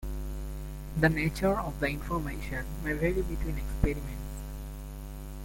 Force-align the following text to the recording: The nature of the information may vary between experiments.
The 0.99 1.09
nature 1.09 1.59
of 1.59 1.79
the 1.79 1.87
information 1.89 2.65
may 2.83 2.93
vary 2.93 3.21
between 3.21 3.59
experiments. 3.59 4.41